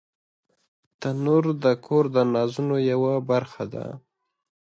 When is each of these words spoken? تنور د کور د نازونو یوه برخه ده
تنور 0.99 1.45
د 1.63 1.65
کور 1.85 2.05
د 2.15 2.17
نازونو 2.33 2.75
یوه 2.91 3.13
برخه 3.29 3.63
ده 3.73 3.85